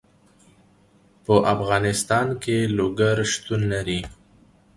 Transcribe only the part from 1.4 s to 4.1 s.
افغانستان کې لوگر شتون لري.